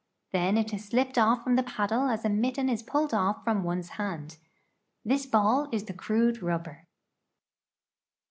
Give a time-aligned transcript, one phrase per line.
[0.31, 3.61] Then it is slipped off from the paddle as a mitten is pulled off from
[3.63, 4.39] one's hand.
[5.05, 6.87] This ball is the crude rubber."